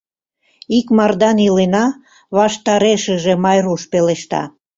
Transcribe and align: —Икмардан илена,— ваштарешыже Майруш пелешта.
—Икмардан 0.77 1.37
илена,— 1.47 1.85
ваштарешыже 2.37 3.33
Майруш 3.43 3.81
пелешта. 3.91 4.41